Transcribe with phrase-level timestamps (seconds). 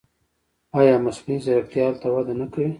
[0.79, 2.69] آیا مصنوعي ځیرکتیا هلته وده نه کوي؟